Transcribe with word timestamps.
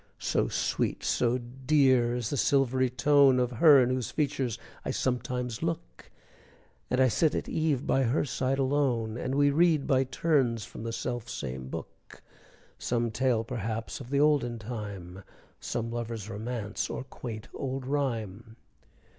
So 0.17 0.47
sweet, 0.47 1.03
so 1.03 1.37
dear 1.37 2.15
is 2.15 2.31
the 2.31 2.35
silvery 2.35 2.89
tone, 2.89 3.39
Of 3.39 3.51
her 3.51 3.79
in 3.83 3.91
whose 3.91 4.09
features 4.09 4.57
I 4.83 4.89
sometimes 4.89 5.61
look, 5.61 6.09
As 6.89 6.99
I 6.99 7.07
sit 7.07 7.35
at 7.35 7.47
eve 7.47 7.85
by 7.85 8.01
her 8.05 8.25
side 8.25 8.57
alone, 8.57 9.15
And 9.15 9.35
we 9.35 9.51
read 9.51 9.85
by 9.85 10.05
turns, 10.05 10.65
from 10.65 10.81
the 10.81 10.91
self 10.91 11.29
same 11.29 11.67
book, 11.67 12.23
Some 12.79 13.11
tale 13.11 13.43
perhaps 13.43 13.99
of 14.01 14.09
the 14.09 14.19
olden 14.19 14.57
time, 14.57 15.21
Some 15.59 15.91
lover's 15.91 16.27
romance 16.27 16.89
or 16.89 17.03
quaint 17.03 17.47
old 17.53 17.85
rhyme. 17.85 18.55